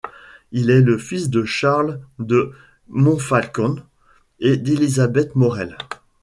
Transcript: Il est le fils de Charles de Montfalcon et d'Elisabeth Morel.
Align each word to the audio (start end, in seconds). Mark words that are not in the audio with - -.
Il 0.51 0.71
est 0.71 0.81
le 0.81 0.97
fils 0.97 1.29
de 1.29 1.43
Charles 1.43 1.99
de 2.17 2.53
Montfalcon 2.89 3.75
et 4.39 4.57
d'Elisabeth 4.57 5.35
Morel. 5.35 5.77